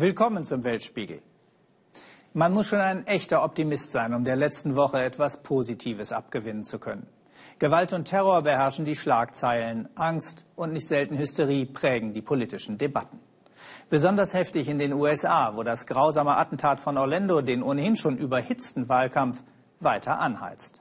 [0.00, 1.20] Willkommen zum Weltspiegel.
[2.32, 6.78] Man muss schon ein echter Optimist sein, um der letzten Woche etwas Positives abgewinnen zu
[6.78, 7.06] können.
[7.58, 13.20] Gewalt und Terror beherrschen die Schlagzeilen, Angst und nicht selten Hysterie prägen die politischen Debatten.
[13.90, 18.88] Besonders heftig in den USA, wo das grausame Attentat von Orlando den ohnehin schon überhitzten
[18.88, 19.42] Wahlkampf
[19.80, 20.80] weiter anheizt.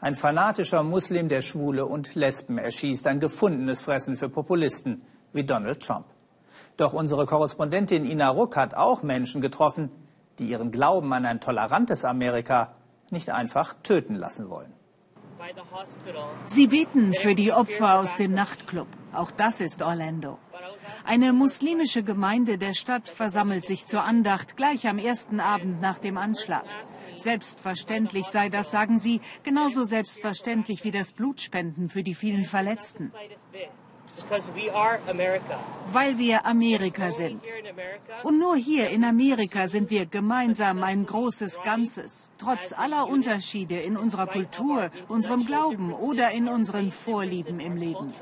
[0.00, 5.02] Ein fanatischer Muslim, der Schwule und Lesben erschießt, ein gefundenes Fressen für Populisten
[5.32, 6.06] wie Donald Trump.
[6.76, 9.90] Doch unsere Korrespondentin Ina Ruck hat auch Menschen getroffen,
[10.38, 12.76] die ihren Glauben an ein tolerantes Amerika
[13.10, 14.72] nicht einfach töten lassen wollen.
[16.46, 18.86] Sie beten für die Opfer aus dem Nachtclub.
[19.12, 20.38] Auch das ist Orlando.
[21.04, 26.18] Eine muslimische Gemeinde der Stadt versammelt sich zur Andacht gleich am ersten Abend nach dem
[26.18, 26.64] Anschlag.
[27.18, 33.12] Selbstverständlich sei das, sagen sie, genauso selbstverständlich wie das Blutspenden für die vielen Verletzten.
[35.92, 37.42] Weil wir Amerika sind.
[38.22, 43.96] Und nur hier in Amerika sind wir gemeinsam ein großes Ganzes, trotz aller Unterschiede in
[43.96, 48.12] unserer Kultur, unserem Glauben oder in unseren Vorlieben im Leben.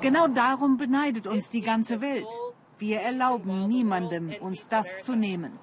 [0.00, 2.26] Genau darum beneidet uns die ganze Welt.
[2.78, 5.58] Wir erlauben niemandem, uns das zu nehmen.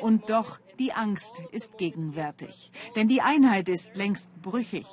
[0.00, 2.72] Und doch, die Angst ist gegenwärtig.
[2.96, 4.86] Denn die Einheit ist längst brüchig.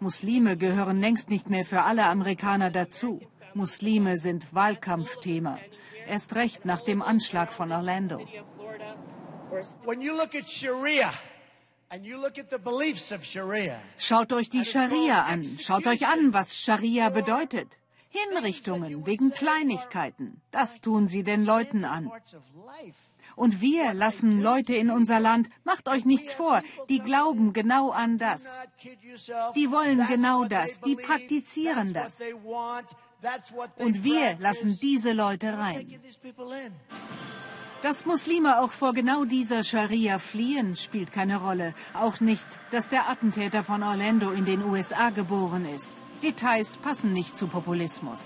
[0.00, 3.20] Muslime gehören längst nicht mehr für alle Amerikaner dazu.
[3.54, 5.58] Muslime sind Wahlkampfthema.
[6.06, 8.26] Erst recht nach dem Anschlag von Orlando.
[13.98, 15.44] Schaut euch die Scharia an.
[15.60, 17.78] Schaut euch an, was Scharia bedeutet.
[18.12, 20.40] Hinrichtungen wegen Kleinigkeiten.
[20.50, 22.10] Das tun sie den Leuten an.
[23.34, 28.18] Und wir lassen Leute in unser Land, macht euch nichts vor, die glauben genau an
[28.18, 28.44] das.
[29.54, 32.20] Die wollen genau das, die praktizieren das.
[33.78, 36.00] Und wir lassen diese Leute rein.
[37.82, 41.74] Dass Muslime auch vor genau dieser Scharia fliehen, spielt keine Rolle.
[41.94, 45.94] Auch nicht, dass der Attentäter von Orlando in den USA geboren ist.
[46.22, 48.18] Details passen nicht zu Populismus.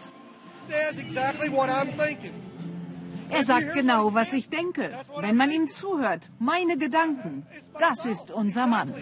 [3.30, 4.90] Er sagt genau, was ich denke.
[5.18, 7.46] Wenn man ihm zuhört, meine Gedanken,
[7.78, 8.92] das ist unser Mann.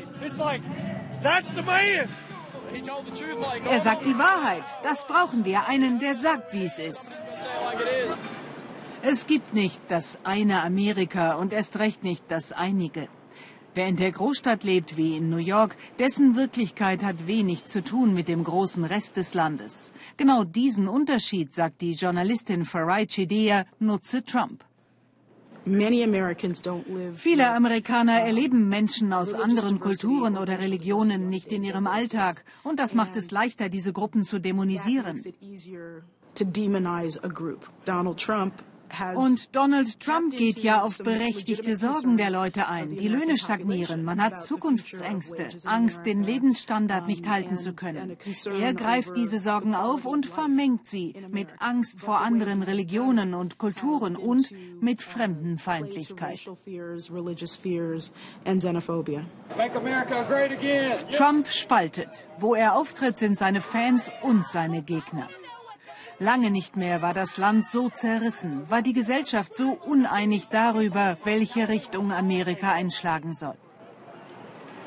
[3.71, 4.65] Er sagt die Wahrheit.
[4.83, 5.66] Das brauchen wir.
[5.66, 7.09] Einen, der sagt, wie es ist.
[9.03, 13.09] Es gibt nicht das eine Amerika und erst recht nicht das einige.
[13.74, 18.14] Wer in der Großstadt lebt wie in New York, dessen Wirklichkeit hat wenig zu tun
[18.14, 19.90] mit dem großen Rest des Landes.
[20.16, 24.64] Genau diesen Unterschied, sagt die Journalistin Farai Chidea, nutze Trump.
[27.16, 32.94] Viele Amerikaner erleben Menschen aus anderen Kulturen oder Religionen nicht in ihrem Alltag und das
[32.94, 35.20] macht es leichter, diese Gruppen zu dämonisieren.
[37.86, 38.52] Donald Trump
[39.15, 42.91] und Donald Trump geht ja auf berechtigte Sorgen der Leute ein.
[42.91, 48.16] Die Löhne stagnieren, man hat Zukunftsängste, Angst, den Lebensstandard nicht halten zu können.
[48.59, 54.16] Er greift diese Sorgen auf und vermengt sie mit Angst vor anderen Religionen und Kulturen
[54.16, 54.50] und
[54.81, 56.41] mit Fremdenfeindlichkeit.
[61.12, 62.09] Trump spaltet.
[62.38, 65.28] Wo er auftritt, sind seine Fans und seine Gegner.
[66.20, 71.69] Lange nicht mehr war das Land so zerrissen, war die Gesellschaft so uneinig darüber, welche
[71.69, 73.56] Richtung Amerika einschlagen soll.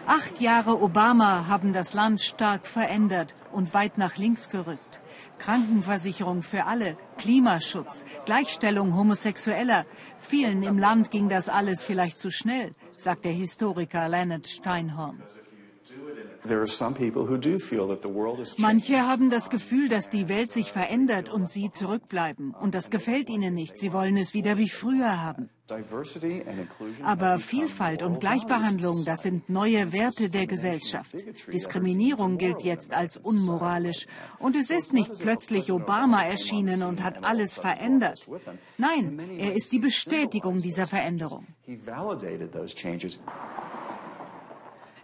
[0.05, 5.01] Acht Jahre Obama haben das Land stark verändert und weit nach links gerückt.
[5.37, 9.85] Krankenversicherung für alle, Klimaschutz, Gleichstellung Homosexueller.
[10.19, 15.21] Vielen im Land ging das alles vielleicht zu schnell, sagt der Historiker Leonard Steinhorn.
[18.57, 22.53] Manche haben das Gefühl, dass die Welt sich verändert und sie zurückbleiben.
[22.53, 23.79] Und das gefällt ihnen nicht.
[23.79, 25.49] Sie wollen es wieder wie früher haben.
[27.03, 31.13] Aber Vielfalt und Gleichbehandlung, das sind neue Werte der Gesellschaft.
[31.51, 34.07] Diskriminierung gilt jetzt als unmoralisch.
[34.39, 38.25] Und es ist nicht plötzlich Obama erschienen und hat alles verändert.
[38.77, 41.45] Nein, er ist die Bestätigung dieser Veränderung.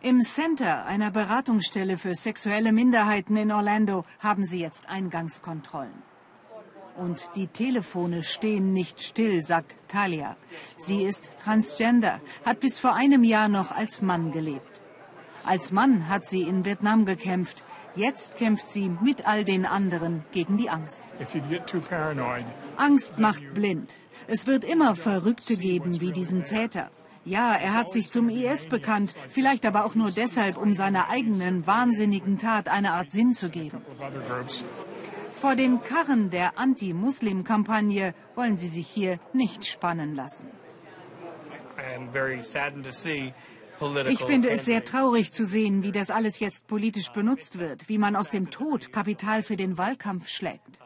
[0.06, 6.04] Im Center einer Beratungsstelle für sexuelle Minderheiten in Orlando haben sie jetzt Eingangskontrollen.
[6.98, 10.36] Und die Telefone stehen nicht still, sagt Talia.
[10.78, 14.84] Sie ist transgender, hat bis vor einem Jahr noch als Mann gelebt.
[15.46, 17.64] Als Mann hat sie in Vietnam gekämpft.
[17.96, 21.06] Jetzt kämpft sie mit all den anderen gegen die Angst.
[22.76, 23.96] Angst macht blind.
[24.28, 26.92] Es wird immer Verrückte geben wie diesen Täter.
[27.26, 31.66] Ja, er hat sich zum IS bekannt, vielleicht aber auch nur deshalb, um seiner eigenen
[31.66, 33.82] wahnsinnigen Tat eine Art Sinn zu geben.
[35.40, 40.48] Vor den Karren der Anti-Muslim-Kampagne wollen sie sich hier nicht spannen lassen.
[44.10, 47.98] Ich finde es sehr traurig zu sehen, wie das alles jetzt politisch benutzt wird, wie
[47.98, 50.80] man aus dem Tod Kapital für den Wahlkampf schlägt.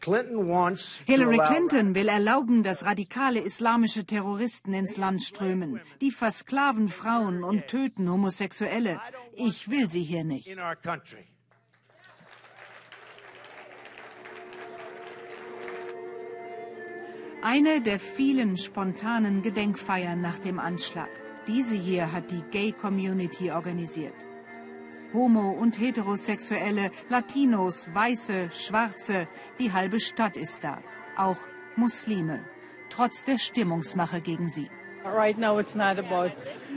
[0.00, 5.80] Hillary Clinton will erlauben, dass radikale islamische Terroristen ins Land strömen.
[6.00, 9.00] Die versklaven Frauen und töten Homosexuelle.
[9.34, 10.48] Ich will sie hier nicht.
[17.42, 21.08] Eine der vielen spontanen Gedenkfeiern nach dem Anschlag.
[21.46, 24.27] Diese hier hat die Gay Community organisiert.
[25.12, 29.26] Homo- und Heterosexuelle, Latinos, Weiße, Schwarze,
[29.58, 30.78] die halbe Stadt ist da.
[31.16, 31.38] Auch
[31.76, 32.44] Muslime,
[32.90, 34.68] trotz der Stimmungsmache gegen sie.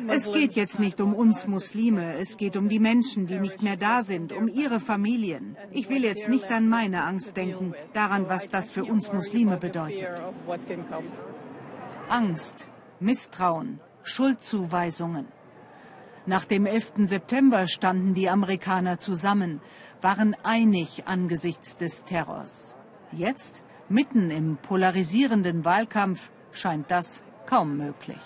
[0.07, 3.75] Es geht jetzt nicht um uns Muslime, es geht um die Menschen, die nicht mehr
[3.77, 5.57] da sind, um ihre Familien.
[5.71, 10.07] Ich will jetzt nicht an meine Angst denken, daran, was das für uns Muslime bedeutet.
[12.07, 12.67] Angst,
[12.99, 15.27] Misstrauen, Schuldzuweisungen.
[16.27, 17.07] Nach dem 11.
[17.07, 19.59] September standen die Amerikaner zusammen,
[20.01, 22.75] waren einig angesichts des Terrors.
[23.11, 28.21] Jetzt, mitten im polarisierenden Wahlkampf, scheint das kaum möglich.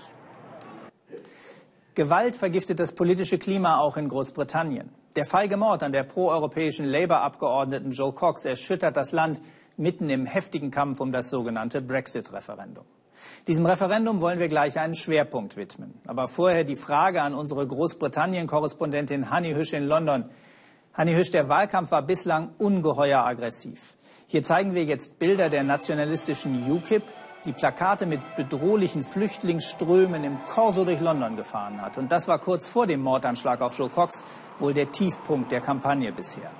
[1.96, 4.90] Gewalt vergiftet das politische Klima auch in Großbritannien.
[5.16, 9.42] Der feige Mord an der proeuropäischen Labour-Abgeordneten Joe Cox erschüttert das Land
[9.78, 12.84] mitten im heftigen Kampf um das sogenannte Brexit-Referendum.
[13.48, 15.94] Diesem Referendum wollen wir gleich einen Schwerpunkt widmen.
[16.08, 20.26] Aber vorher die Frage an unsere Großbritannien-Korrespondentin Hanni Hüsch in London.
[20.94, 23.96] Hanni Hüsch, der Wahlkampf war bislang ungeheuer aggressiv.
[24.28, 27.04] Hier zeigen wir jetzt Bilder der nationalistischen UKIP,
[27.46, 31.98] die Plakate mit bedrohlichen Flüchtlingsströmen im Korso durch London gefahren hat.
[31.98, 34.24] Und das war kurz vor dem Mordanschlag auf Joe Cox
[34.58, 36.52] wohl der Tiefpunkt der Kampagne bisher.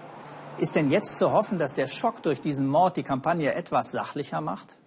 [0.58, 4.42] Ist denn jetzt zu hoffen, dass der Schock durch diesen Mord die Kampagne etwas sachlicher
[4.42, 4.78] macht?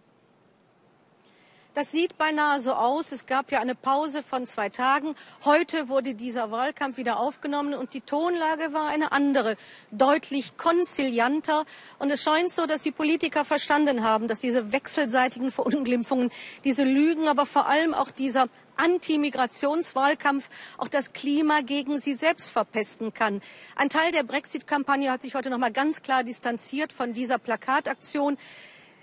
[1.78, 3.12] Das sieht beinahe so aus.
[3.12, 5.14] Es gab ja eine Pause von zwei Tagen.
[5.44, 9.56] Heute wurde dieser Wahlkampf wieder aufgenommen und die Tonlage war eine andere,
[9.92, 11.66] deutlich konzilianter.
[12.00, 16.32] Und es scheint so, dass die Politiker verstanden haben, dass diese wechselseitigen Verunglimpfungen,
[16.64, 23.14] diese Lügen, aber vor allem auch dieser Anti-Migrationswahlkampf auch das Klima gegen sie selbst verpesten
[23.14, 23.40] kann.
[23.76, 28.36] Ein Teil der Brexit-Kampagne hat sich heute noch mal ganz klar distanziert von dieser Plakataktion.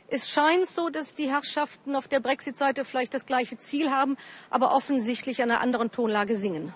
[0.07, 4.17] Es scheint so, dass die Herrschaften auf der Brexit-Seite vielleicht das gleiche Ziel haben,
[4.49, 6.73] aber offensichtlich an einer anderen Tonlage singen.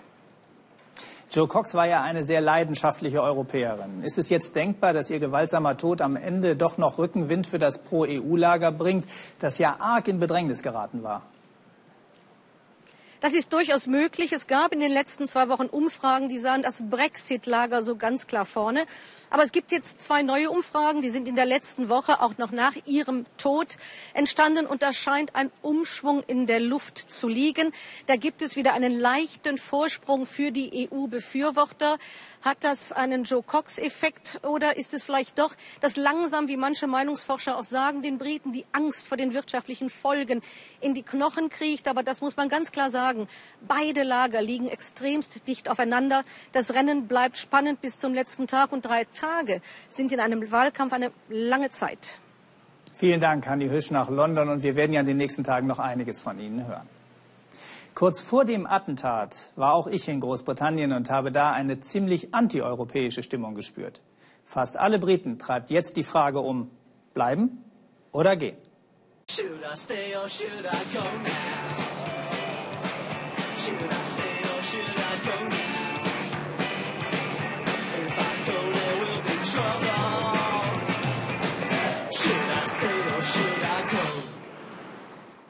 [1.30, 4.02] Joe Cox war ja eine sehr leidenschaftliche Europäerin.
[4.02, 7.78] Ist es jetzt denkbar, dass ihr gewaltsamer Tod am Ende doch noch Rückenwind für das
[7.78, 9.06] Pro-EU-Lager bringt,
[9.38, 11.22] das ja arg in Bedrängnis geraten war?
[13.20, 14.32] Das ist durchaus möglich.
[14.32, 18.44] Es gab in den letzten zwei Wochen Umfragen, die sahen das Brexit-Lager so ganz klar
[18.44, 18.86] vorne.
[19.30, 22.50] Aber es gibt jetzt zwei neue Umfragen, die sind in der letzten Woche auch noch
[22.50, 23.76] nach ihrem Tod
[24.12, 27.72] entstanden und da scheint ein Umschwung in der Luft zu liegen.
[28.06, 31.98] Da gibt es wieder einen leichten Vorsprung für die EU-Befürworter.
[32.42, 37.56] Hat das einen Joe Cox-Effekt oder ist es vielleicht doch, dass langsam, wie manche Meinungsforscher
[37.56, 40.42] auch sagen, den Briten die Angst vor den wirtschaftlichen Folgen
[40.80, 41.86] in die Knochen kriecht?
[41.86, 43.28] Aber das muss man ganz klar sagen.
[43.60, 46.24] Beide Lager liegen extremst dicht aufeinander.
[46.52, 49.60] Das Rennen bleibt spannend bis zum letzten Tag und drei Tage
[49.90, 52.18] sind in einem Wahlkampf eine lange Zeit.
[52.92, 55.78] Vielen Dank, Hanni Hüsch nach London und wir werden ja in den nächsten Tagen noch
[55.78, 56.88] einiges von Ihnen hören.
[57.94, 63.22] Kurz vor dem Attentat war auch ich in Großbritannien und habe da eine ziemlich antieuropäische
[63.22, 64.00] Stimmung gespürt.
[64.44, 66.70] Fast alle Briten treibt jetzt die Frage um,
[67.14, 67.64] bleiben
[68.12, 68.56] oder gehen.
[69.30, 71.99] Should I stay or should I go now?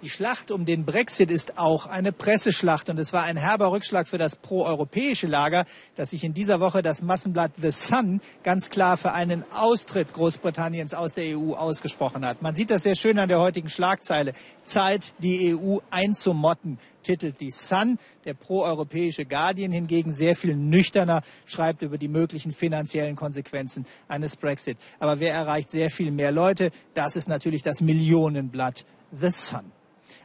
[0.02, 4.08] Die Schlacht um den Brexit ist auch eine Presseschlacht und es war ein herber Rückschlag
[4.08, 8.96] für das proeuropäische Lager, dass sich in dieser Woche das Massenblatt The Sun ganz klar
[8.96, 12.40] für einen Austritt Großbritanniens aus der EU ausgesprochen hat.
[12.40, 14.32] Man sieht das sehr schön an der heutigen Schlagzeile.
[14.64, 17.98] Zeit, die EU einzumotten, titelt die Sun.
[18.24, 24.78] Der proeuropäische Guardian hingegen sehr viel nüchterner schreibt über die möglichen finanziellen Konsequenzen eines Brexit.
[24.98, 26.70] Aber wer erreicht sehr viel mehr Leute?
[26.94, 29.72] Das ist natürlich das Millionenblatt The Sun.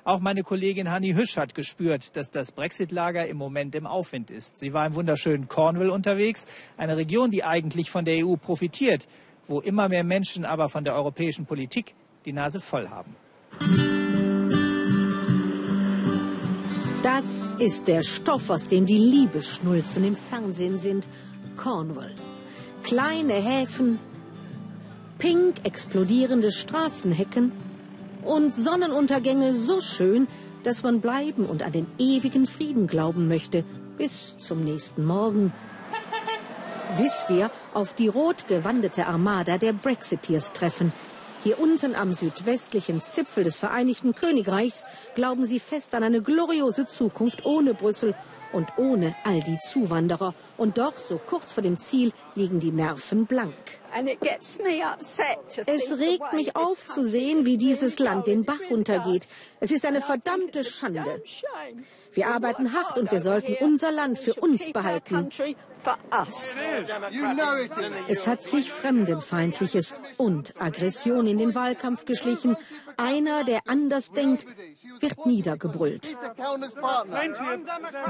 [0.07, 4.59] Auch meine Kollegin Hanni Hüsch hat gespürt, dass das Brexit-Lager im Moment im Aufwind ist.
[4.59, 6.45] Sie war im wunderschönen Cornwall unterwegs,
[6.77, 9.07] eine Region, die eigentlich von der EU profitiert,
[9.47, 11.95] wo immer mehr Menschen aber von der europäischen Politik
[12.25, 13.15] die Nase voll haben.
[17.01, 21.07] Das ist der Stoff, aus dem die Liebesschnulzen im Fernsehen sind.
[21.57, 22.13] Cornwall.
[22.83, 23.97] Kleine Häfen,
[25.17, 27.64] pink explodierende Straßenhecken
[28.25, 30.27] und Sonnenuntergänge so schön,
[30.63, 33.63] dass man bleiben und an den ewigen Frieden glauben möchte,
[33.97, 35.53] bis zum nächsten Morgen.
[36.97, 40.91] Bis wir auf die rot gewandete Armada der Brexiteers treffen.
[41.43, 47.45] Hier unten am südwestlichen Zipfel des Vereinigten Königreichs glauben sie fest an eine gloriose Zukunft
[47.45, 48.15] ohne Brüssel
[48.51, 50.33] und ohne all die Zuwanderer.
[50.57, 53.53] Und doch, so kurz vor dem Ziel, liegen die Nerven blank.
[55.65, 59.23] Es regt mich auf zu sehen, wie dieses Land den Bach runtergeht.
[59.59, 61.21] Es ist eine verdammte Schande.
[62.13, 65.29] Wir arbeiten hart und wir sollten unser Land für uns behalten.
[68.07, 72.55] Es hat sich Fremdenfeindliches und Aggression in den Wahlkampf geschlichen.
[72.97, 74.45] Einer, der anders denkt,
[74.99, 76.15] wird niedergebrüllt.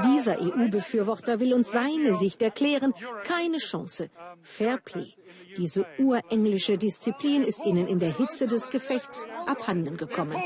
[0.04, 2.94] Dieser EU-Befürworter will uns seine Sicht erklären.
[3.24, 4.10] Keine Chance.
[4.42, 5.14] Fairplay.
[5.56, 10.36] Diese urenglische Disziplin ist ihnen in der Hitze des Gefechts abhanden gekommen.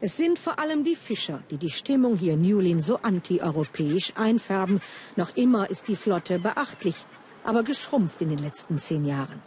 [0.00, 4.80] Es sind vor allem die Fischer, die die Stimmung hier Newlin so antieuropäisch einfärben.
[5.16, 6.96] Noch immer ist die Flotte beachtlich,
[7.44, 9.40] aber geschrumpft in den letzten zehn Jahren.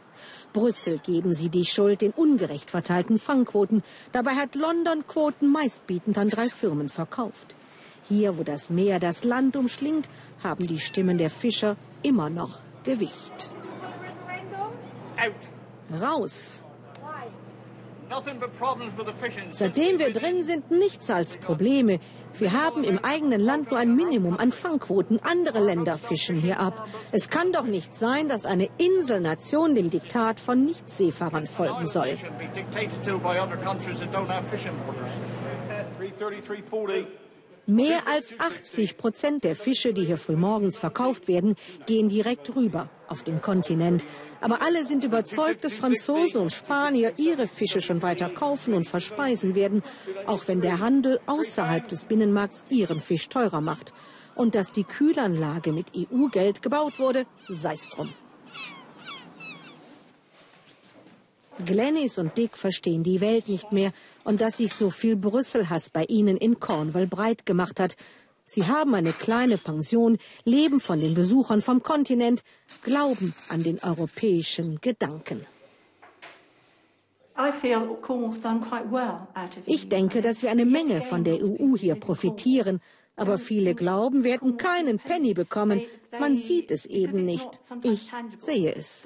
[0.53, 3.83] Brüssel geben sie die Schuld den ungerecht verteilten Fangquoten.
[4.11, 7.55] Dabei hat London Quoten meistbietend an drei Firmen verkauft.
[8.07, 10.09] Hier, wo das Meer das Land umschlingt,
[10.41, 13.51] haben die Stimmen der Fischer immer noch Gewicht.
[16.01, 16.61] Raus!
[19.51, 21.99] Seitdem wir drin sind, nichts als Probleme.
[22.33, 25.19] Wir haben im eigenen Land nur ein Minimum an Fangquoten.
[25.23, 26.87] Andere Länder fischen hier ab.
[27.11, 32.15] Es kann doch nicht sein, dass eine Inselnation dem Diktat von Nichtseefahrern folgen soll.
[37.65, 43.23] Mehr als 80 Prozent der Fische, die hier frühmorgens verkauft werden, gehen direkt rüber auf
[43.23, 44.05] den Kontinent.
[44.41, 49.55] Aber alle sind überzeugt, dass Franzosen und Spanier ihre Fische schon weiter kaufen und verspeisen
[49.55, 49.83] werden,
[50.25, 53.93] auch wenn der Handel außerhalb des Binnenmarkts ihren Fisch teurer macht.
[54.35, 58.13] Und dass die Kühlanlage mit EU-Geld gebaut wurde, sei's drum.
[61.65, 63.91] Glennis und Dick verstehen die Welt nicht mehr
[64.23, 67.95] und dass sich so viel Brüsselhass bei ihnen in Cornwall breit gemacht hat.
[68.49, 72.43] Sie haben eine kleine Pension, leben von den Besuchern vom Kontinent,
[72.81, 75.45] glauben an den europäischen Gedanken.
[79.65, 82.81] Ich denke, dass wir eine Menge von der EU hier profitieren.
[83.19, 85.81] Aber viele glauben, wir hätten keinen Penny bekommen.
[86.17, 87.49] Man sieht es eben nicht.
[87.83, 89.03] Ich sehe es.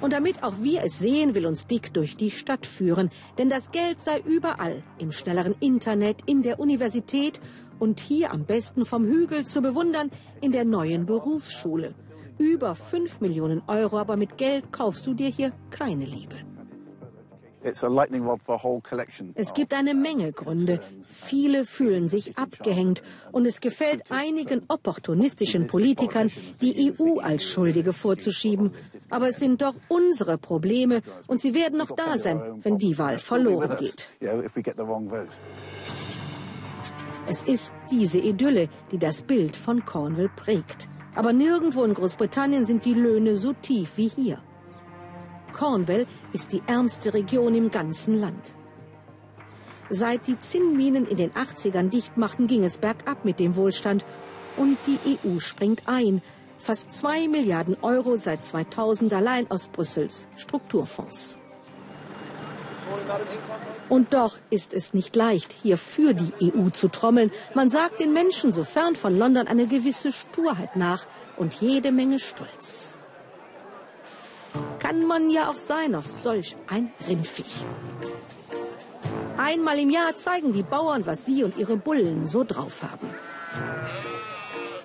[0.00, 3.10] Und damit auch wir es sehen, will uns Dick durch die Stadt führen.
[3.36, 4.82] Denn das Geld sei überall.
[4.98, 7.40] Im schnelleren Internet, in der Universität
[7.78, 11.94] und hier am besten vom Hügel zu bewundern in der neuen Berufsschule.
[12.38, 16.36] Über 5 Millionen Euro, aber mit Geld kaufst du dir hier keine Liebe.
[19.34, 20.80] Es gibt eine Menge Gründe.
[21.02, 23.02] Viele fühlen sich abgehängt
[23.32, 28.72] und es gefällt einigen opportunistischen Politikern, die EU als Schuldige vorzuschieben.
[29.10, 33.18] Aber es sind doch unsere Probleme und sie werden noch da sein, wenn die Wahl
[33.18, 34.08] verloren geht.
[37.26, 40.88] Es ist diese Idylle, die das Bild von Cornwall prägt.
[41.14, 44.38] Aber nirgendwo in Großbritannien sind die Löhne so tief wie hier.
[45.52, 48.54] Cornwall ist die ärmste Region im ganzen Land.
[49.90, 54.04] Seit die Zinnminen in den 80ern dicht machten, ging es bergab mit dem Wohlstand.
[54.56, 56.22] Und die EU springt ein.
[56.60, 61.38] Fast zwei Milliarden Euro seit 2000 allein aus Brüssels Strukturfonds.
[63.88, 67.32] Und doch ist es nicht leicht, hier für die EU zu trommeln.
[67.54, 72.18] Man sagt den Menschen so fern von London eine gewisse Sturheit nach und jede Menge
[72.18, 72.94] Stolz.
[74.90, 77.64] Kann man ja auch sein auf solch ein Rindviech.
[79.36, 83.08] Einmal im Jahr zeigen die Bauern, was sie und ihre Bullen so drauf haben.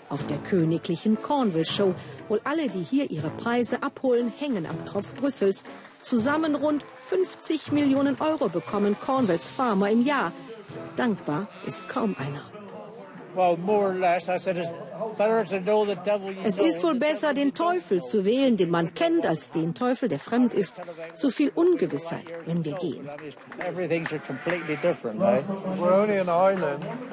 [0.07, 1.95] Auf der königlichen Cornwall Show,
[2.27, 5.63] wohl alle, die hier ihre Preise abholen, hängen am Tropf Brüssels.
[6.03, 10.31] Zusammen rund 50 Millionen Euro bekommen Cornwalls Farmer im Jahr.
[10.97, 12.54] Dankbar ist kaum einer.
[16.43, 20.19] Es ist wohl besser, den Teufel zu wählen, den man kennt, als den Teufel, der
[20.19, 20.81] fremd ist.
[21.15, 23.09] Zu viel Ungewissheit, wenn wir gehen.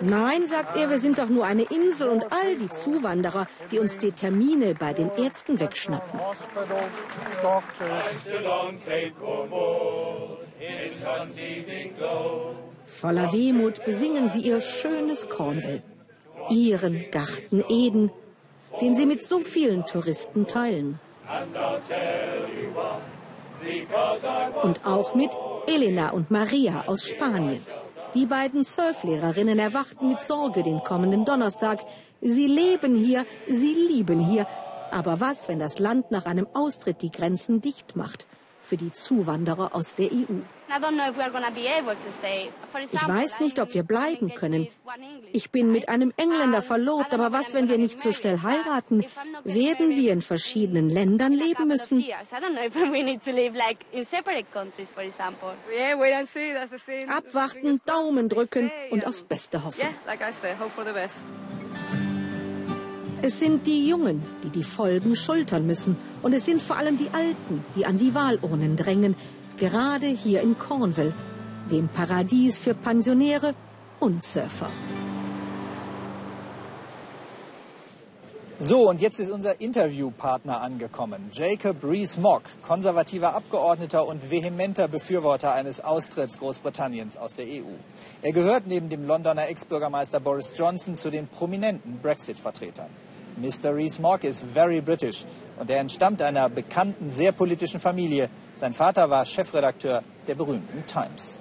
[0.01, 3.99] Nein, sagt er, wir sind doch nur eine Insel und all die Zuwanderer, die uns
[3.99, 6.21] die Termine bei den Ärzten wegschnappen.
[12.87, 15.83] Voller Wehmut besingen sie ihr schönes Cornwall,
[16.51, 18.11] ihren Garten Eden,
[18.81, 20.99] den sie mit so vielen Touristen teilen.
[24.63, 25.31] Und auch mit
[25.67, 27.65] Elena und Maria aus Spanien.
[28.15, 31.81] Die beiden Surflehrerinnen erwachten mit Sorge den kommenden Donnerstag.
[32.21, 34.47] Sie leben hier, sie lieben hier.
[34.91, 38.27] Aber was, wenn das Land nach einem Austritt die Grenzen dicht macht?
[38.61, 40.43] Für die Zuwanderer aus der EU.
[42.93, 44.69] Ich weiß nicht, ob wir bleiben können.
[45.33, 49.05] Ich bin mit einem Engländer verlobt, aber was, wenn wir nicht so schnell heiraten?
[49.45, 52.05] Werden wir in verschiedenen Ländern leben müssen?
[57.09, 59.87] Abwarten, Daumen drücken und aufs Beste hoffen.
[63.25, 65.97] Es sind die Jungen, die die Folgen schultern müssen.
[66.23, 69.15] Und es sind vor allem die Alten, die an die Wahlurnen drängen,
[69.63, 71.13] gerade hier in Cornwall,
[71.71, 73.55] dem Paradies für Pensionäre
[74.01, 74.69] und Surfer.
[78.59, 81.31] So, und jetzt ist unser Interviewpartner angekommen.
[81.33, 87.71] Jacob Rees-Mogg, konservativer Abgeordneter und vehementer Befürworter eines Austritts Großbritanniens aus der EU.
[88.21, 92.91] Er gehört neben dem Londoner Ex-Bürgermeister Boris Johnson zu den prominenten Brexit-Vertretern.
[93.37, 93.75] Mr.
[93.75, 95.25] Rees-Mogg ist very British
[95.59, 98.29] und er entstammt einer bekannten, sehr politischen Familie.
[98.57, 101.39] Sein Vater war Chefredakteur der berühmten Times.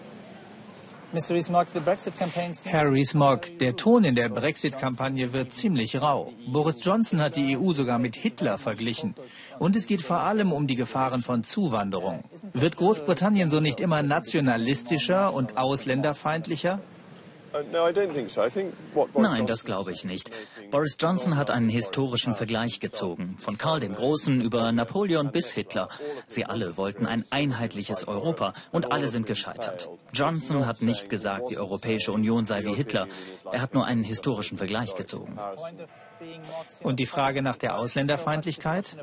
[1.14, 6.32] Herr Rees-Mogg, der Ton in der Brexit-Kampagne wird ziemlich rau.
[6.48, 9.14] Boris Johnson hat die EU sogar mit Hitler verglichen.
[9.60, 12.24] Und es geht vor allem um die Gefahren von Zuwanderung.
[12.54, 16.80] Wird Großbritannien so nicht immer nationalistischer und ausländerfeindlicher?
[19.14, 20.32] Nein, das glaube ich nicht.
[20.72, 23.36] Boris Johnson hat einen historischen Vergleich gezogen.
[23.40, 25.90] Von Karl dem Großen über Napoleon bis Hitler.
[26.28, 29.90] Sie alle wollten ein einheitliches Europa und alle sind gescheitert.
[30.14, 33.08] Johnson hat nicht gesagt, die Europäische Union sei wie Hitler.
[33.52, 35.38] Er hat nur einen historischen Vergleich gezogen.
[36.84, 38.98] Und die Frage nach der Ausländerfeindlichkeit?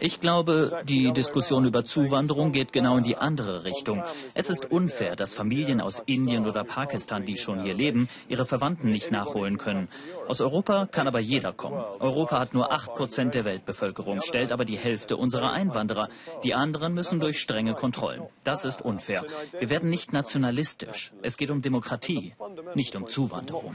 [0.00, 4.02] Ich glaube, die Diskussion über Zuwanderung geht genau in die andere Richtung.
[4.34, 8.90] Es ist unfair, dass Familien aus Indien oder Pakistan, die schon hier leben, ihre Verwandten
[8.90, 9.88] nicht nachholen können.
[10.28, 11.82] Aus Europa kann aber jeder kommen.
[12.00, 16.08] Europa hat nur 8% der Weltbevölkerung, stellt aber die Hälfte unserer Einwanderer.
[16.44, 18.22] Die anderen müssen durch strenge Kontrollen.
[18.44, 19.24] Das ist unfair.
[19.58, 21.12] Wir werden nicht nationalistisch.
[21.22, 22.34] Es geht um Demokratie,
[22.74, 23.74] nicht um Zuwanderung.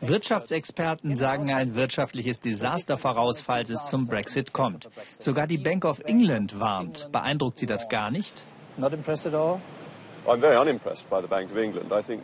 [0.00, 4.88] Wirtschaftsexperten sagen ein wirtschaftliches Desaster voraus, falls es zum Brexit kommt.
[5.18, 7.08] Sogar die Bank of England warnt.
[7.10, 8.42] Beeindruckt Sie das gar nicht?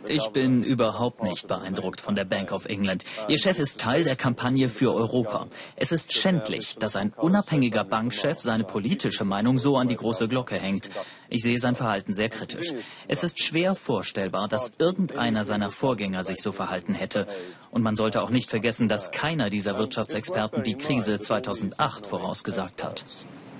[0.07, 3.05] Ich bin überhaupt nicht beeindruckt von der Bank of England.
[3.29, 5.47] Ihr Chef ist Teil der Kampagne für Europa.
[5.77, 10.55] Es ist schändlich, dass ein unabhängiger Bankchef seine politische Meinung so an die große Glocke
[10.55, 10.89] hängt.
[11.29, 12.73] Ich sehe sein Verhalten sehr kritisch.
[13.07, 17.25] Es ist schwer vorstellbar, dass irgendeiner seiner Vorgänger sich so verhalten hätte.
[17.71, 23.05] Und man sollte auch nicht vergessen, dass keiner dieser Wirtschaftsexperten die Krise 2008 vorausgesagt hat.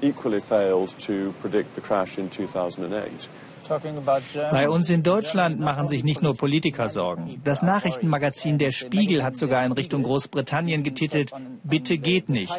[0.01, 3.29] Equally failed to predict the crash in 2008.
[4.51, 7.41] Bei uns in Deutschland machen sich nicht nur Politiker Sorgen.
[7.43, 11.31] Das Nachrichtenmagazin Der Spiegel hat sogar in Richtung Großbritannien getitelt,
[11.63, 12.51] Bitte geht nicht.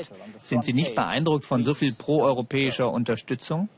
[0.44, 3.70] Sind Sie nicht beeindruckt von so viel proeuropäischer Unterstützung?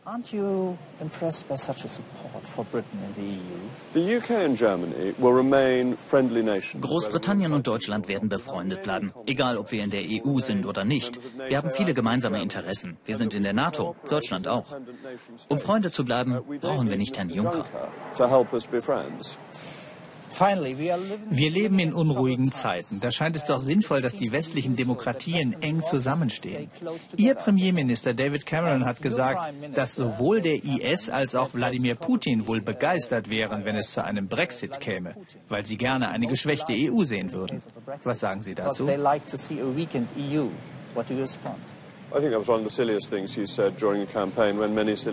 [6.81, 11.19] Großbritannien und Deutschland werden befreundet bleiben, egal ob wir in der EU sind oder nicht.
[11.49, 12.97] Wir haben viele gemeinsame Interessen.
[13.05, 14.77] Wir sind in der NATO, Deutschland auch.
[15.49, 17.65] Um Freunde zu bleiben, brauchen wir nicht Herrn Juncker.
[20.39, 23.01] Wir leben in unruhigen Zeiten.
[23.01, 26.71] Da scheint es doch sinnvoll, dass die westlichen Demokratien eng zusammenstehen.
[27.17, 32.61] Ihr Premierminister David Cameron hat gesagt, dass sowohl der IS als auch Wladimir Putin wohl
[32.61, 35.15] begeistert wären, wenn es zu einem Brexit käme,
[35.49, 37.63] weil sie gerne eine geschwächte EU sehen würden.
[38.03, 38.87] Was sagen Sie dazu?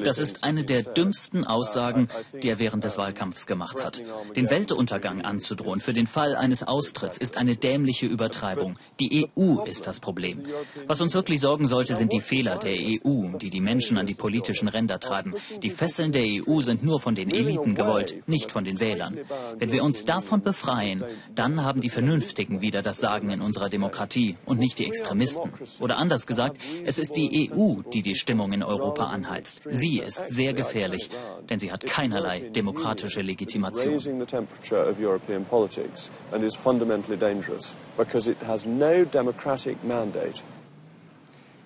[0.03, 2.08] Das ist eine der dümmsten Aussagen,
[2.41, 4.01] die er während des Wahlkampfs gemacht hat.
[4.36, 8.77] Den Weltuntergang anzudrohen für den Fall eines Austritts ist eine dämliche Übertreibung.
[8.99, 10.43] Die EU ist das Problem.
[10.88, 14.13] Was uns wirklich sorgen sollte, sind die Fehler der EU, die die Menschen an die
[14.13, 15.34] politischen Ränder treiben.
[15.62, 19.17] Die Fesseln der EU sind nur von den Eliten gewollt, nicht von den Wählern.
[19.58, 21.03] Wenn wir uns davon befreien,
[21.34, 25.51] dann haben die Vernünftigen wieder das Sagen in unserer Demokratie und nicht die Extremisten.
[25.79, 29.62] Oder anders gesagt, es ist die EU, die die Stimmung in Europa anheizt.
[29.69, 31.10] Sie ist sehr gefährlich,
[31.50, 34.00] denn sie hat keinerlei demokratische Legitimation.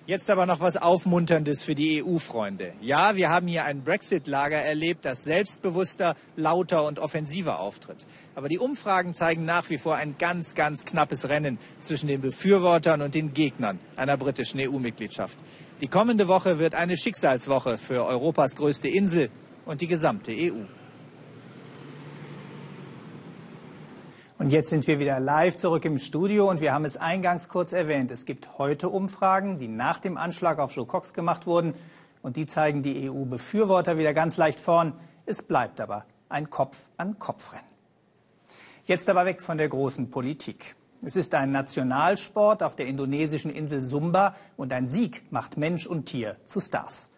[0.08, 2.72] Jetzt aber noch was Aufmunterndes für die EU-Freunde.
[2.80, 8.06] Ja, wir haben hier ein Brexit-Lager erlebt, das selbstbewusster, lauter und offensiver auftritt.
[8.34, 13.02] Aber die Umfragen zeigen nach wie vor ein ganz, ganz knappes Rennen zwischen den Befürwortern
[13.02, 15.36] und den Gegnern einer britischen EU-Mitgliedschaft.
[15.82, 19.28] Die kommende Woche wird eine Schicksalswoche für Europas größte Insel
[19.66, 20.77] und die gesamte EU.
[24.38, 27.72] Und jetzt sind wir wieder live zurück im Studio und wir haben es eingangs kurz
[27.72, 28.12] erwähnt.
[28.12, 31.74] Es gibt heute Umfragen, die nach dem Anschlag auf Joe Cox gemacht wurden
[32.22, 34.92] und die zeigen die EU-Befürworter wieder ganz leicht vorn.
[35.26, 37.64] Es bleibt aber ein Kopf-an-Kopf-Rennen.
[38.84, 40.76] Jetzt aber weg von der großen Politik.
[41.02, 46.06] Es ist ein Nationalsport auf der indonesischen Insel Sumba und ein Sieg macht Mensch und
[46.06, 47.10] Tier zu Stars.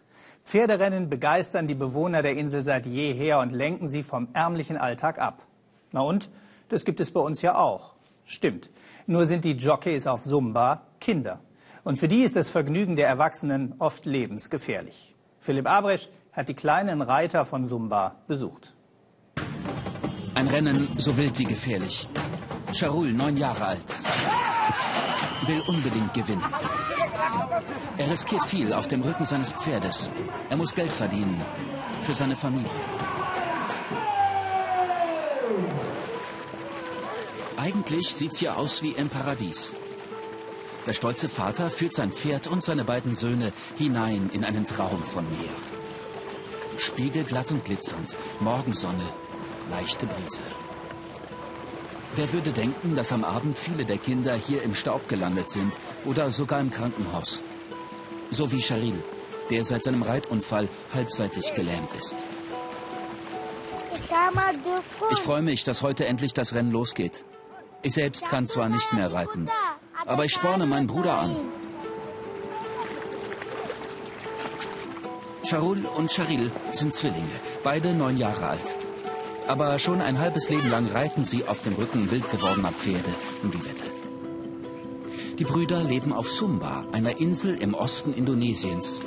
[0.43, 5.45] Pferderennen begeistern die Bewohner der Insel seit jeher und lenken sie vom ärmlichen Alltag ab.
[5.91, 6.31] Na und?
[6.71, 7.95] Das gibt es bei uns ja auch.
[8.23, 8.69] Stimmt.
[9.05, 11.41] Nur sind die Jockeys auf Sumba Kinder.
[11.83, 15.13] Und für die ist das Vergnügen der Erwachsenen oft lebensgefährlich.
[15.41, 18.73] Philipp Abresch hat die kleinen Reiter von Sumba besucht.
[20.33, 22.07] Ein Rennen so wild wie gefährlich.
[22.71, 23.93] Charul, neun Jahre alt,
[25.47, 26.45] will unbedingt gewinnen.
[27.97, 30.09] Er riskiert viel auf dem Rücken seines Pferdes.
[30.49, 31.41] Er muss Geld verdienen
[31.99, 32.71] für seine Familie.
[37.61, 39.71] Eigentlich sieht's hier aus wie im Paradies.
[40.87, 45.23] Der stolze Vater führt sein Pferd und seine beiden Söhne hinein in einen Traum von
[45.29, 45.53] Meer.
[46.79, 49.03] Spiegelglatt und glitzernd, Morgensonne,
[49.69, 50.41] leichte Brise.
[52.15, 55.71] Wer würde denken, dass am Abend viele der Kinder hier im Staub gelandet sind
[56.03, 57.43] oder sogar im Krankenhaus?
[58.31, 59.03] So wie Charil,
[59.51, 62.15] der seit seinem Reitunfall halbseitig gelähmt ist.
[65.11, 67.23] Ich freue mich, dass heute endlich das Rennen losgeht.
[67.83, 69.49] Ich selbst kann zwar nicht mehr reiten,
[70.05, 71.35] aber ich sporne meinen Bruder an.
[75.43, 78.75] Charul und Charil sind Zwillinge, beide neun Jahre alt.
[79.47, 83.09] Aber schon ein halbes Leben lang reiten sie auf dem Rücken wild gewordener Pferde
[83.41, 83.91] um die Wette.
[85.39, 89.01] Die Brüder leben auf Sumba, einer Insel im Osten Indonesiens.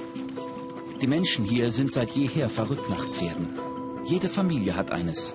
[1.00, 3.48] Die Menschen hier sind seit jeher verrückt nach Pferden.
[4.06, 5.34] Jede Familie hat eines.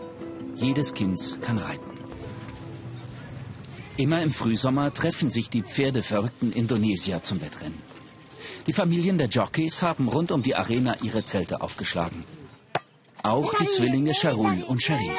[0.58, 1.89] Jedes Kind kann reiten.
[4.00, 7.82] Immer im Frühsommer treffen sich die pferdeverrückten Indonesier zum Wettrennen.
[8.66, 12.24] Die Familien der Jockeys haben rund um die Arena ihre Zelte aufgeschlagen.
[13.24, 15.12] Auch die Zwillinge Charul und Cherie.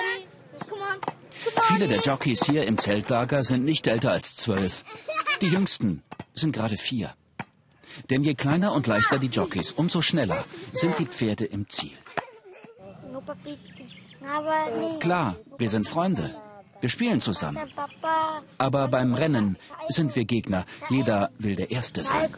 [1.69, 4.87] Viele der Jockeys hier im Zeltlager sind nicht älter als zwölf.
[5.43, 7.13] Die jüngsten sind gerade vier.
[8.09, 11.99] Denn je kleiner und leichter die Jockeys, umso schneller sind die Pferde im Ziel.
[15.01, 16.35] Klar, wir sind Freunde.
[16.81, 17.59] Wir spielen zusammen.
[18.59, 19.57] Aber beim Rennen
[19.89, 20.65] sind wir Gegner.
[20.89, 22.31] Jeder will der Erste sein.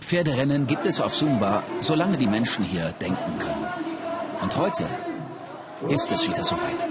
[0.00, 3.66] Pferderennen gibt es auf Sumba, solange die Menschen hier denken können.
[4.42, 4.84] Und heute
[5.88, 6.86] ist es wieder soweit.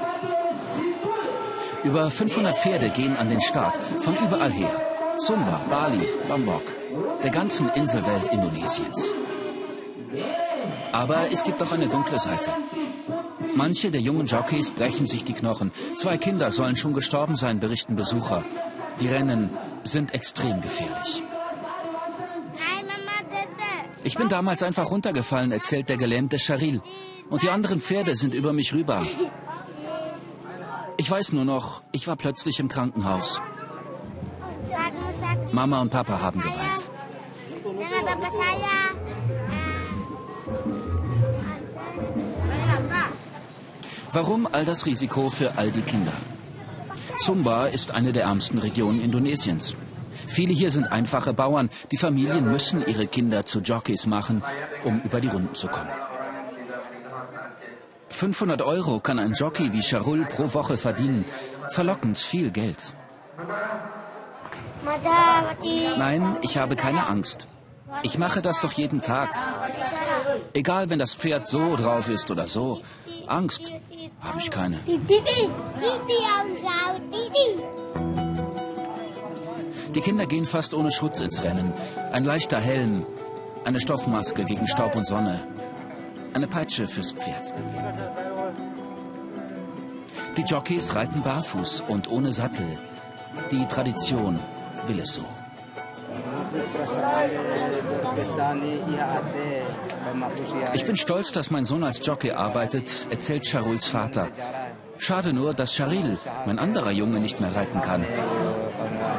[1.84, 4.72] Über 500 Pferde gehen an den Start, von überall her.
[5.18, 6.64] Sumba, Bali, Lombok,
[7.24, 9.12] der ganzen Inselwelt Indonesiens.
[10.92, 12.52] Aber es gibt auch eine dunkle Seite.
[13.60, 15.74] Manche der jungen Jockeys brechen sich die Knochen.
[15.98, 18.46] Zwei Kinder sollen schon gestorben sein, berichten Besucher.
[19.02, 19.50] Die Rennen
[19.84, 21.22] sind extrem gefährlich.
[24.06, 26.82] Ich bin damals einfach runtergefallen, erzählt der gelähmte Charil.
[27.30, 29.06] Und die anderen Pferde sind über mich rüber.
[30.96, 33.42] Ich weiß nur noch, ich war plötzlich im Krankenhaus.
[35.52, 36.84] Mama und Papa haben geweint.
[44.12, 46.14] Warum all das Risiko für all die Kinder?
[47.20, 49.76] Sumba ist eine der ärmsten Regionen Indonesiens.
[50.28, 51.70] Viele hier sind einfache Bauern.
[51.92, 54.44] Die Familien müssen ihre Kinder zu Jockeys machen,
[54.84, 55.92] um über die Runden zu kommen.
[58.10, 61.26] 500 Euro kann ein Jockey wie Charul pro Woche verdienen.
[61.70, 62.94] Verlockend viel Geld.
[65.98, 67.48] Nein, ich habe keine Angst.
[68.04, 69.30] Ich mache das doch jeden Tag.
[70.54, 72.82] Egal, wenn das Pferd so drauf ist oder so.
[73.28, 73.72] Angst
[74.22, 74.80] habe ich keine.
[79.96, 81.74] Die Kinder gehen fast ohne Schutz ins Rennen.
[82.12, 83.06] Ein leichter Helm,
[83.66, 85.40] eine Stoffmaske gegen Staub und Sonne,
[86.34, 87.54] eine Peitsche fürs Pferd.
[90.38, 92.68] Die Jockeys reiten barfuß und ohne Sattel.
[93.52, 94.40] Die Tradition
[94.88, 95.26] will es so.
[100.74, 104.30] Ich bin stolz, dass mein Sohn als Jockey arbeitet, erzählt Charuls Vater.
[104.98, 108.06] Schade nur, dass Charil, mein anderer Junge, nicht mehr reiten kann.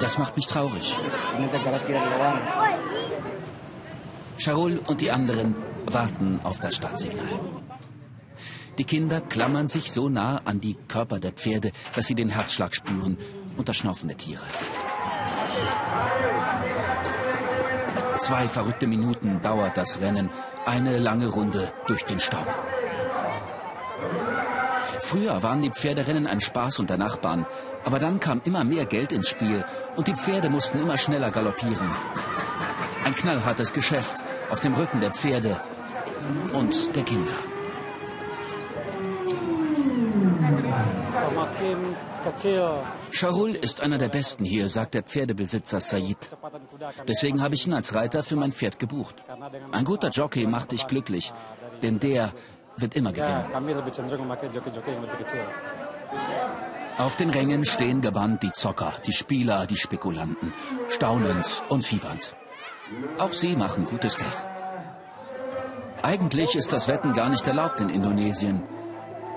[0.01, 0.97] Das macht mich traurig.
[4.39, 5.55] Charul und die anderen
[5.87, 7.29] warten auf das Startsignal.
[8.79, 12.75] Die Kinder klammern sich so nah an die Körper der Pferde, dass sie den Herzschlag
[12.75, 13.19] spüren
[13.57, 14.45] und das Schnaufen der Tiere.
[18.21, 20.31] Zwei verrückte Minuten dauert das Rennen.
[20.67, 22.47] Eine lange Runde durch den Staub.
[25.01, 27.47] Früher waren die Pferderennen ein Spaß unter Nachbarn.
[27.85, 29.65] Aber dann kam immer mehr Geld ins Spiel
[29.97, 31.91] und die Pferde mussten immer schneller galoppieren.
[33.05, 34.17] Ein knallhartes Geschäft
[34.51, 35.61] auf dem Rücken der Pferde
[36.53, 37.33] und der Kinder.
[43.13, 46.31] Charul ist einer der Besten hier, sagt der Pferdebesitzer Said.
[47.07, 49.17] Deswegen habe ich ihn als Reiter für mein Pferd gebucht.
[49.73, 51.33] Ein guter Jockey macht dich glücklich,
[51.83, 52.33] denn der
[52.77, 53.45] wird immer gewinnen.
[56.99, 60.53] Auf den Rängen stehen gebannt die Zocker, die Spieler, die Spekulanten,
[60.89, 62.35] staunend und fiebernd.
[63.19, 64.47] Auch sie machen gutes Geld.
[66.03, 68.63] Eigentlich ist das Wetten gar nicht erlaubt in Indonesien.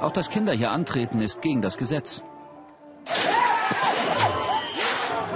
[0.01, 2.23] Auch dass Kinder hier antreten, ist gegen das Gesetz.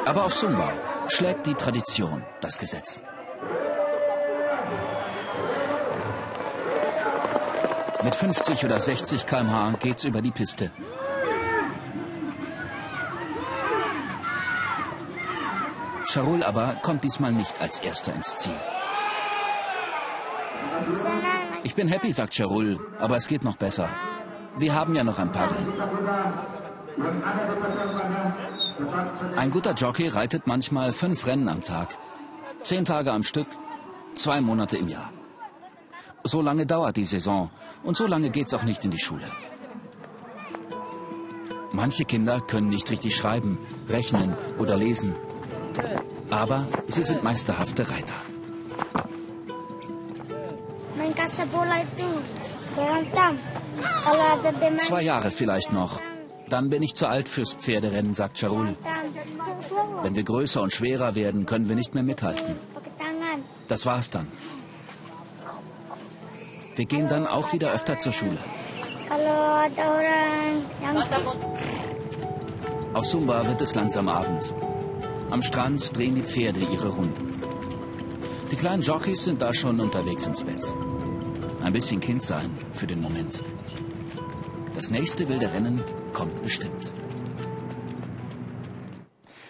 [0.07, 0.71] Aber auf Sumba
[1.09, 3.03] schlägt die Tradition das Gesetz.
[8.05, 10.71] Mit 50 oder 60 km/h geht's über die Piste.
[16.05, 18.55] Charul aber kommt diesmal nicht als Erster ins Ziel.
[21.63, 23.89] Ich bin happy, sagt Charul, aber es geht noch besser.
[24.57, 25.73] Wir haben ja noch ein paar Rennen.
[29.35, 31.89] Ein guter Jockey reitet manchmal fünf Rennen am Tag.
[32.63, 33.47] Zehn Tage am Stück,
[34.15, 35.11] zwei Monate im Jahr.
[36.23, 37.49] So lange dauert die Saison
[37.83, 39.25] und so lange geht's auch nicht in die Schule.
[41.71, 45.15] Manche Kinder können nicht richtig schreiben, rechnen oder lesen.
[46.29, 48.15] Aber sie sind meisterhafte Reiter.
[54.87, 56.01] Zwei Jahre vielleicht noch.
[56.49, 58.75] Dann bin ich zu alt fürs Pferderennen, sagt Charul.
[60.01, 62.55] Wenn wir größer und schwerer werden, können wir nicht mehr mithalten.
[63.67, 64.27] Das war's dann.
[66.75, 68.37] Wir gehen dann auch wieder öfter zur Schule.
[72.93, 74.53] Auf Sumba wird es langsam Abend.
[75.29, 77.27] Am Strand drehen die Pferde ihre Runden.
[78.51, 80.73] Die kleinen Jockeys sind da schon unterwegs ins Bett.
[81.63, 83.43] Ein bisschen Kind sein für den Moment.
[84.77, 86.93] Das nächste wilde Rennen kommt bestimmt.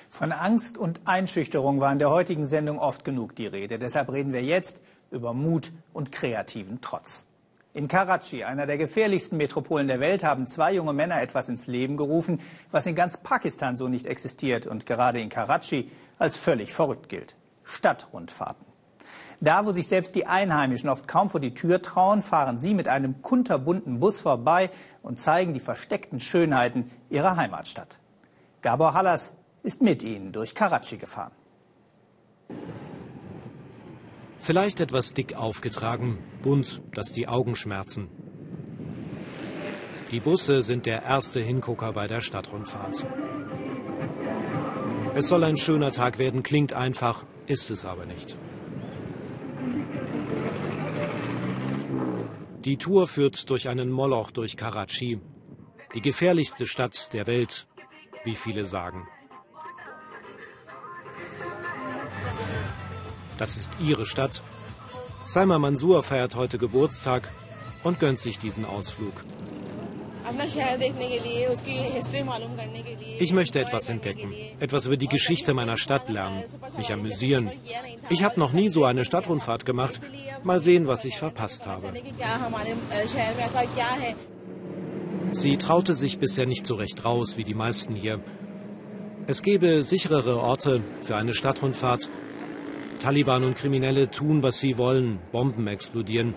[0.10, 3.78] Von Angst und Einschüchterung war in der heutigen Sendung oft genug die Rede.
[3.78, 4.80] Deshalb reden wir jetzt
[5.12, 7.28] über Mut und kreativen Trotz.
[7.74, 11.98] In Karachi, einer der gefährlichsten Metropolen der Welt, haben zwei junge Männer etwas ins Leben
[11.98, 12.40] gerufen,
[12.72, 17.36] was in ganz Pakistan so nicht existiert und gerade in Karachi als völlig verrückt gilt.
[17.66, 18.67] Stadtrundfahrten.
[19.40, 22.88] Da, wo sich selbst die Einheimischen oft kaum vor die Tür trauen, fahren sie mit
[22.88, 24.72] einem kunterbunten Bus vorbei
[25.04, 28.00] und zeigen die versteckten Schönheiten ihrer Heimatstadt.
[28.62, 31.32] Gabor Hallas ist mit ihnen durch Karachi gefahren.
[34.40, 38.08] Vielleicht etwas dick aufgetragen, bunt, dass die Augen schmerzen.
[40.10, 43.06] Die Busse sind der erste Hingucker bei der Stadtrundfahrt.
[45.16, 48.36] Es soll ein schöner Tag werden, klingt einfach, ist es aber nicht.
[52.66, 55.22] Die Tour führt durch einen Moloch durch Karachi,
[55.94, 57.68] die gefährlichste Stadt der Welt,
[58.26, 59.08] wie viele sagen.
[63.38, 64.42] Das ist ihre Stadt.
[65.28, 67.30] Salma Mansour feiert heute Geburtstag
[67.84, 69.14] und gönnt sich diesen Ausflug.
[73.20, 76.44] Ich möchte etwas entdecken, etwas über die Geschichte meiner Stadt lernen,
[76.78, 77.52] mich amüsieren.
[78.10, 80.00] Ich habe noch nie so eine Stadtrundfahrt gemacht.
[80.44, 81.94] Mal sehen, was ich verpasst habe.
[85.32, 88.20] Sie traute sich bisher nicht so recht raus wie die meisten hier.
[89.28, 92.10] Es gäbe sicherere Orte für eine Stadtrundfahrt.
[93.00, 95.20] Taliban und Kriminelle tun, was sie wollen.
[95.32, 96.34] Bomben explodieren.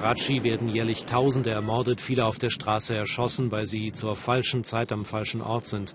[0.00, 4.64] In Karachi werden jährlich Tausende ermordet, viele auf der Straße erschossen, weil sie zur falschen
[4.64, 5.94] Zeit am falschen Ort sind.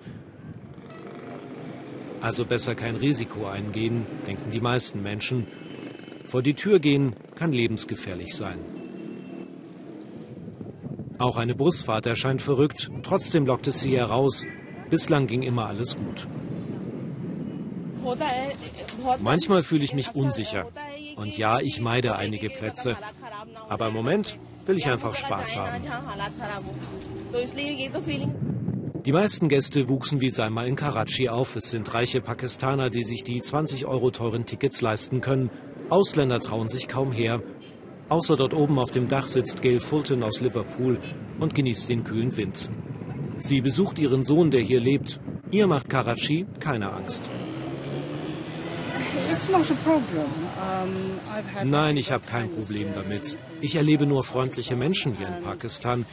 [2.22, 5.48] Also besser kein Risiko eingehen, denken die meisten Menschen.
[6.28, 8.60] Vor die Tür gehen kann lebensgefährlich sein.
[11.18, 14.46] Auch eine Busfahrt erscheint verrückt, trotzdem lockt es sie heraus.
[14.92, 16.28] Bislang ging immer alles gut.
[19.20, 20.68] Manchmal fühle ich mich unsicher.
[21.16, 22.98] Und ja, ich meide einige Plätze.
[23.70, 25.82] Aber im Moment will ich einfach Spaß haben.
[29.06, 31.56] Die meisten Gäste wuchsen wie Salma in Karachi auf.
[31.56, 35.52] Es sind reiche Pakistaner, die sich die 20 Euro teuren Tickets leisten können.
[35.90, 37.42] Ausländer trauen sich kaum her.
[38.10, 41.00] Außer dort oben auf dem Dach sitzt Gail Fulton aus Liverpool
[41.40, 42.70] und genießt den kühlen Wind.
[43.40, 45.20] Sie besucht ihren Sohn, der hier lebt.
[45.52, 47.30] Ihr macht Karachi keine Angst.
[51.64, 53.38] Nein, ich habe kein Problem damit.
[53.62, 56.06] Ich erlebe nur freundliche Menschen hier in Pakistan.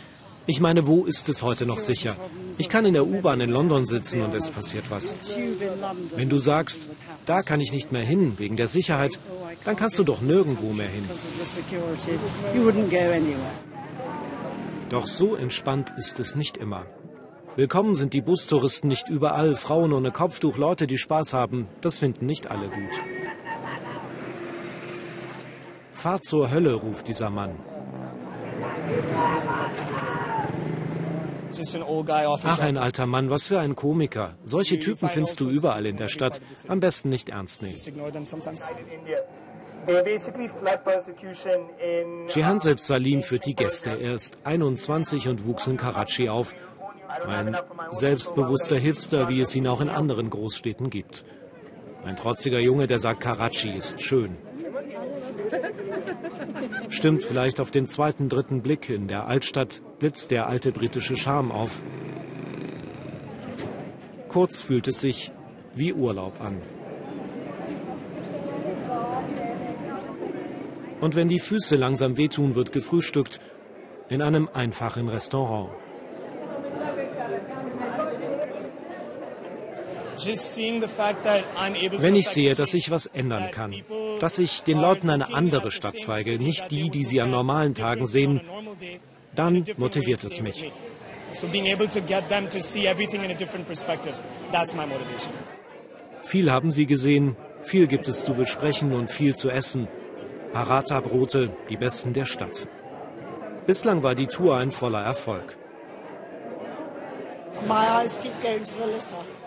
[0.46, 2.16] Ich meine, wo ist es heute noch sicher?
[2.58, 5.14] Ich kann in der U-Bahn in London sitzen und es passiert was.
[6.16, 6.88] Wenn du sagst,
[7.26, 9.18] da kann ich nicht mehr hin wegen der Sicherheit,
[9.64, 11.08] dann kannst du doch nirgendwo mehr hin.
[14.88, 16.87] Doch so entspannt ist es nicht immer.
[17.54, 19.56] Willkommen sind die Bustouristen nicht überall.
[19.56, 23.00] Frauen ohne Kopftuch, Leute, die Spaß haben, das finden nicht alle gut.
[25.92, 27.58] Fahrt zur Hölle, ruft dieser Mann.
[32.44, 34.34] Ach, ein alter Mann, was für ein Komiker.
[34.46, 36.40] Solche Typen findest du überall in der Stadt.
[36.68, 37.76] Am besten nicht ernst nehmen.
[42.28, 43.90] Jehan selbst Salim führt die Gäste.
[43.90, 46.54] Er ist 21 und wuchs in Karachi auf.
[47.27, 47.57] Ein
[47.92, 51.25] selbstbewusster Hipster, wie es ihn auch in anderen Großstädten gibt.
[52.05, 54.37] Ein trotziger Junge, der sagt, Karachi ist schön.
[56.88, 58.88] Stimmt vielleicht auf den zweiten, dritten Blick.
[58.88, 61.83] In der Altstadt blitzt der alte britische Charme auf.
[64.29, 65.31] Kurz fühlt es sich
[65.75, 66.62] wie Urlaub an.
[71.01, 73.40] Und wenn die Füße langsam wehtun, wird gefrühstückt
[74.09, 75.70] in einem einfachen Restaurant.
[80.26, 83.74] Wenn ich sehe, dass ich was ändern kann,
[84.20, 88.06] dass ich den Leuten eine andere Stadt zeige, nicht die, die sie an normalen Tagen
[88.06, 88.40] sehen,
[89.35, 90.70] dann motiviert es mich.
[96.24, 99.88] Viel haben sie gesehen, viel gibt es zu besprechen und viel zu essen.
[100.52, 102.68] Paratha-Brote, die besten der Stadt.
[103.66, 105.56] Bislang war die Tour ein voller Erfolg.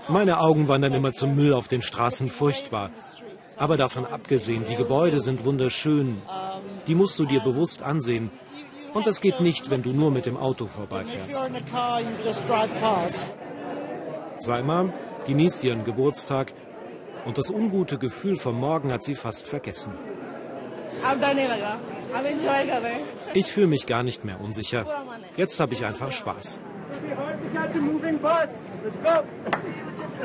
[0.07, 2.91] Meine Augen wandern immer zum Müll auf den Straßen furchtbar.
[3.57, 6.21] Aber davon abgesehen, die Gebäude sind wunderschön.
[6.87, 8.29] Die musst du dir bewusst ansehen.
[8.93, 11.43] Und das geht nicht, wenn du nur mit dem Auto vorbeifährst.
[14.39, 14.93] Salma
[15.25, 16.53] genießt ihren Geburtstag
[17.25, 19.93] und das ungute Gefühl vom Morgen hat sie fast vergessen.
[23.33, 24.85] Ich fühle mich gar nicht mehr unsicher.
[25.35, 26.59] Jetzt habe ich einfach Spaß.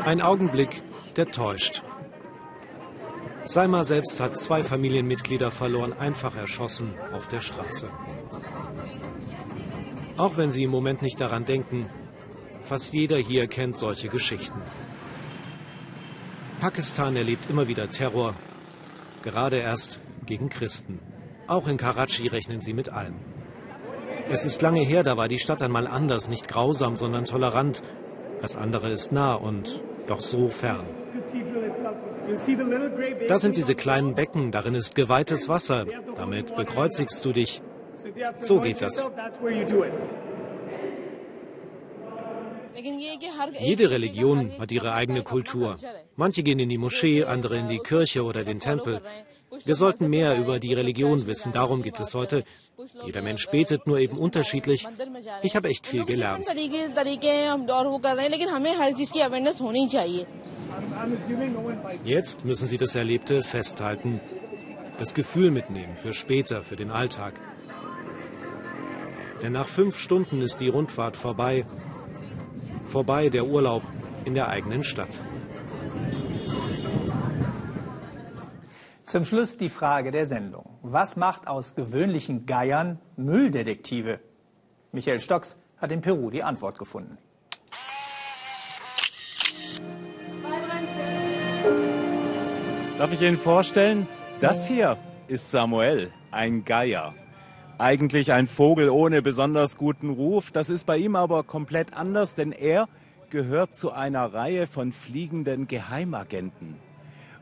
[0.05, 0.83] Ein Augenblick,
[1.17, 1.83] der täuscht.
[3.45, 7.89] Salma selbst hat zwei Familienmitglieder verloren, einfach erschossen auf der Straße.
[10.17, 11.91] Auch wenn Sie im Moment nicht daran denken,
[12.65, 14.61] fast jeder hier kennt solche Geschichten.
[16.61, 18.35] Pakistan erlebt immer wieder Terror,
[19.23, 21.01] gerade erst gegen Christen.
[21.47, 23.17] Auch in Karachi rechnen sie mit allem.
[24.29, 27.83] Es ist lange her, da war die Stadt einmal anders, nicht grausam, sondern tolerant.
[28.41, 30.87] Das andere ist nah und doch so fern.
[33.29, 35.87] Da sind diese kleinen Becken, darin ist geweihtes Wasser.
[36.17, 37.63] Damit bekreuzigst du dich.
[38.41, 39.11] So geht das.
[43.59, 45.77] Jede Religion hat ihre eigene Kultur.
[46.17, 49.03] Manche gehen in die Moschee, andere in die Kirche oder den Tempel.
[49.65, 52.45] Wir sollten mehr über die Religion wissen, darum geht es heute.
[53.05, 54.87] Jeder Mensch betet nur eben unterschiedlich.
[55.43, 56.47] Ich habe echt viel gelernt.
[62.05, 64.21] Jetzt müssen Sie das Erlebte festhalten,
[64.99, 67.35] das Gefühl mitnehmen für später, für den Alltag.
[69.43, 71.65] Denn nach fünf Stunden ist die Rundfahrt vorbei.
[72.85, 73.83] Vorbei der Urlaub
[74.25, 75.09] in der eigenen Stadt.
[79.07, 80.70] Zum Schluss die Frage der Sendung.
[80.83, 84.19] Was macht aus gewöhnlichen Geiern Mülldetektive?
[84.93, 87.19] Michael Stocks hat in Peru die Antwort gefunden.
[92.97, 94.07] Darf ich Ihnen vorstellen?
[94.41, 94.97] Das hier
[95.29, 97.15] ist Samuel, ein Geier.
[97.77, 100.51] Eigentlich ein Vogel ohne besonders guten Ruf.
[100.51, 102.89] Das ist bei ihm aber komplett anders, denn er
[103.29, 106.77] gehört zu einer Reihe von fliegenden Geheimagenten.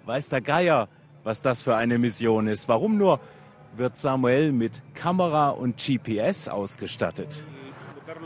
[0.07, 0.89] Weiß der Geier,
[1.29, 2.71] was das für eine Mission ist?
[2.71, 3.21] Warum nur
[3.77, 7.45] wird Samuel mit Kamera und GPS ausgestattet?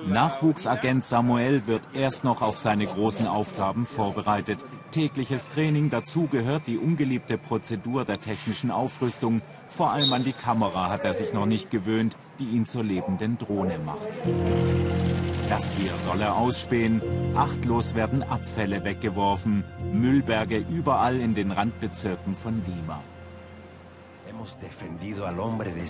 [0.06, 4.60] Nachwuchsagent Samuel wird erst noch auf seine großen Aufgaben vorbereitet.
[4.92, 9.42] Tägliches Training dazu gehört die ungeliebte Prozedur der technischen Aufrüstung.
[9.68, 13.36] Vor allem an die Kamera hat er sich noch nicht gewöhnt, die ihn zur lebenden
[13.36, 15.11] Drohne macht.
[15.52, 17.02] Das hier soll er ausspähen.
[17.36, 19.64] Achtlos werden Abfälle weggeworfen.
[19.92, 23.02] Müllberge überall in den Randbezirken von Lima.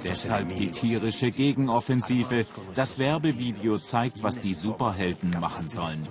[0.03, 2.45] Deshalb die tierische Gegenoffensive.
[2.75, 6.09] Das Werbevideo zeigt, was die Superhelden machen sollen.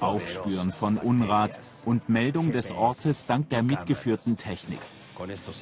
[0.00, 4.80] Aufspüren von Unrat und Meldung des Ortes dank der mitgeführten Technik.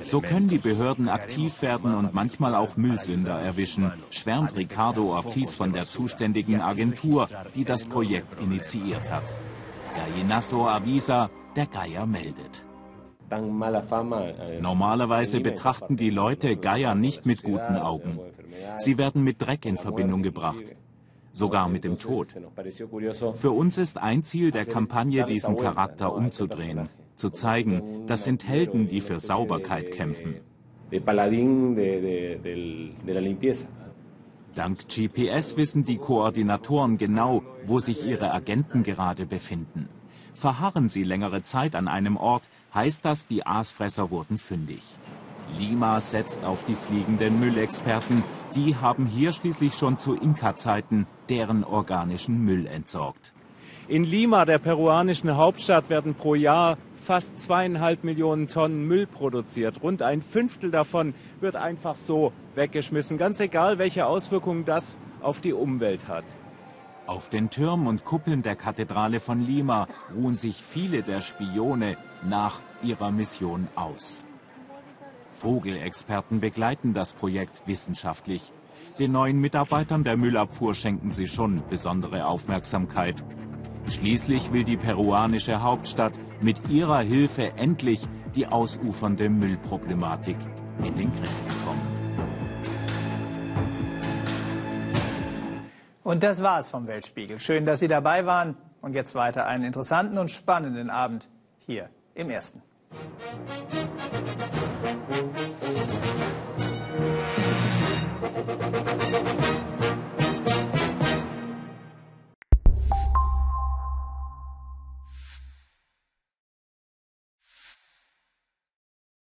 [0.05, 5.72] So können die Behörden aktiv werden und manchmal auch Müllsünder erwischen, schwärmt Ricardo Ortiz von
[5.72, 9.24] der zuständigen Agentur, die das Projekt initiiert hat.
[9.94, 12.66] Gallinazo Avisa, der Geier meldet.
[14.61, 18.18] Normalerweise betrachten die Leute Geier nicht mit guten Augen.
[18.78, 20.64] Sie werden mit Dreck in Verbindung gebracht,
[21.32, 22.28] sogar mit dem Tod.
[23.34, 28.88] Für uns ist ein Ziel der Kampagne, diesen Charakter umzudrehen, zu zeigen, das sind Helden,
[28.88, 30.36] die für Sauberkeit kämpfen.
[34.54, 39.88] Dank GPS wissen die Koordinatoren genau, wo sich ihre Agenten gerade befinden.
[40.34, 44.82] Verharren sie längere Zeit an einem Ort, heißt das, die Aasfresser wurden fündig.
[45.58, 48.22] Lima setzt auf die fliegenden Müllexperten.
[48.54, 53.32] Die haben hier schließlich schon zu Inka-Zeiten deren organischen Müll entsorgt.
[53.87, 59.82] In Lima, der peruanischen Hauptstadt, werden pro Jahr fast zweieinhalb Millionen Tonnen Müll produziert.
[59.82, 65.53] Rund ein Fünftel davon wird einfach so weggeschmissen, ganz egal, welche Auswirkungen das auf die
[65.53, 66.24] Umwelt hat.
[67.07, 72.62] Auf den Türmen und Kuppeln der Kathedrale von Lima ruhen sich viele der Spione nach
[72.82, 74.24] ihrer Mission aus.
[75.32, 78.51] Vogelexperten begleiten das Projekt wissenschaftlich.
[78.99, 83.22] Den neuen Mitarbeitern der Müllabfuhr schenken sie schon besondere Aufmerksamkeit.
[83.89, 90.37] Schließlich will die peruanische Hauptstadt mit ihrer Hilfe endlich die ausufernde Müllproblematik
[90.82, 91.95] in den Griff bekommen.
[96.03, 97.39] Und das war's vom Weltspiegel.
[97.39, 98.57] Schön, dass Sie dabei waren.
[98.82, 102.62] Und jetzt weiter einen interessanten und spannenden Abend hier im Ersten.